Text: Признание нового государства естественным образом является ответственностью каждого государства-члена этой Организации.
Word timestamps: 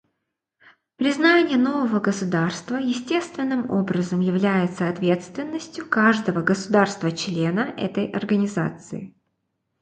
Признание 0.95 1.57
нового 1.59 1.99
государства 1.99 2.77
естественным 2.77 3.69
образом 3.69 4.19
является 4.19 4.89
ответственностью 4.89 5.87
каждого 5.87 6.41
государства-члена 6.41 7.75
этой 7.77 8.07
Организации. 8.07 9.13